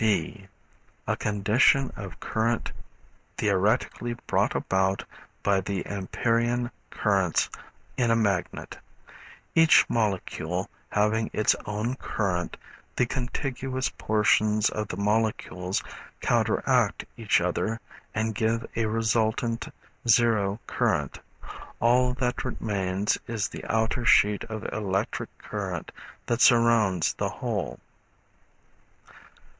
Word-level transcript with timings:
(b) 0.01 0.47
A 1.05 1.15
condition 1.15 1.93
of 1.95 2.19
current 2.19 2.71
theoretically 3.37 4.15
brought 4.25 4.55
about 4.55 5.03
by 5.43 5.61
the 5.61 5.83
Ampérian 5.83 6.71
currents 6.89 7.51
in 7.97 8.09
a 8.09 8.15
magnet. 8.15 8.79
Each 9.53 9.87
molecule 9.87 10.71
having 10.89 11.29
its 11.33 11.55
own 11.67 11.93
current, 11.97 12.57
the 12.95 13.05
contiguous 13.05 13.89
portions 13.91 14.71
of 14.71 14.87
the 14.87 14.97
molecules 14.97 15.83
counteract 16.19 17.05
each 17.15 17.39
other 17.39 17.79
and 18.15 18.33
give 18.33 18.65
a 18.75 18.87
resultant 18.87 19.67
zero 20.07 20.59
current. 20.65 21.19
All 21.79 22.15
that 22.15 22.43
remains 22.43 23.19
is 23.27 23.47
the 23.49 23.63
outer 23.71 24.07
sheet 24.07 24.45
of 24.45 24.63
electric 24.73 25.29
current 25.37 25.91
that 26.25 26.41
surrounds 26.41 27.13
the 27.13 27.29
whole. 27.29 27.79